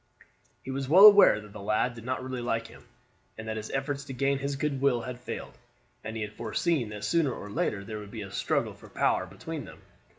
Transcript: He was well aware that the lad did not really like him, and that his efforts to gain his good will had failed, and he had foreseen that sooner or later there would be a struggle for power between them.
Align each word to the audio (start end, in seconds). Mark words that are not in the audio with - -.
He 0.63 0.71
was 0.71 0.89
well 0.89 1.05
aware 1.05 1.39
that 1.39 1.53
the 1.53 1.59
lad 1.61 1.93
did 1.93 2.03
not 2.03 2.23
really 2.23 2.41
like 2.41 2.65
him, 2.65 2.83
and 3.37 3.47
that 3.47 3.55
his 3.57 3.69
efforts 3.69 4.03
to 4.05 4.13
gain 4.13 4.39
his 4.39 4.55
good 4.55 4.81
will 4.81 5.01
had 5.01 5.19
failed, 5.19 5.55
and 6.03 6.15
he 6.15 6.23
had 6.23 6.33
foreseen 6.33 6.89
that 6.89 7.03
sooner 7.03 7.31
or 7.31 7.51
later 7.51 7.83
there 7.85 7.99
would 7.99 8.09
be 8.09 8.23
a 8.23 8.31
struggle 8.31 8.73
for 8.73 8.89
power 8.89 9.27
between 9.27 9.63
them. 9.65 9.79